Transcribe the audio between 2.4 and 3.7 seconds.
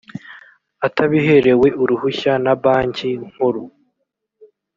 na banki nkuru